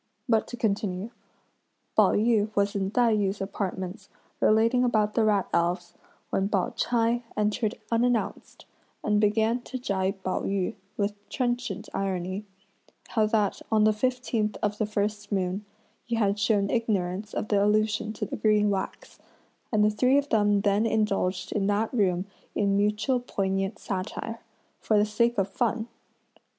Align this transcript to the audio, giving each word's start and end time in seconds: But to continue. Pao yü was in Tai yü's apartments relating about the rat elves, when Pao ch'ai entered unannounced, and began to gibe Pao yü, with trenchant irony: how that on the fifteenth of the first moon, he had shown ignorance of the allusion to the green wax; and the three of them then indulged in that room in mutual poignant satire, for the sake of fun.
But 0.27 0.47
to 0.47 0.57
continue. 0.57 1.11
Pao 1.95 2.13
yü 2.13 2.49
was 2.55 2.75
in 2.75 2.89
Tai 2.89 3.15
yü's 3.17 3.39
apartments 3.39 4.09
relating 4.39 4.83
about 4.83 5.13
the 5.13 5.23
rat 5.23 5.47
elves, 5.53 5.93
when 6.31 6.49
Pao 6.49 6.71
ch'ai 6.71 7.21
entered 7.37 7.75
unannounced, 7.91 8.65
and 9.03 9.21
began 9.21 9.61
to 9.61 9.77
gibe 9.77 10.15
Pao 10.23 10.41
yü, 10.41 10.73
with 10.97 11.13
trenchant 11.29 11.87
irony: 11.93 12.45
how 13.09 13.27
that 13.27 13.61
on 13.71 13.83
the 13.83 13.93
fifteenth 13.93 14.57
of 14.63 14.79
the 14.79 14.87
first 14.87 15.31
moon, 15.31 15.65
he 16.03 16.15
had 16.15 16.39
shown 16.39 16.71
ignorance 16.71 17.31
of 17.35 17.49
the 17.49 17.63
allusion 17.63 18.11
to 18.13 18.25
the 18.25 18.37
green 18.37 18.71
wax; 18.71 19.19
and 19.71 19.85
the 19.85 19.91
three 19.91 20.17
of 20.17 20.29
them 20.29 20.61
then 20.61 20.87
indulged 20.87 21.51
in 21.51 21.67
that 21.67 21.93
room 21.93 22.25
in 22.55 22.75
mutual 22.75 23.19
poignant 23.19 23.77
satire, 23.77 24.39
for 24.79 24.97
the 24.97 25.05
sake 25.05 25.37
of 25.37 25.47
fun. 25.47 25.87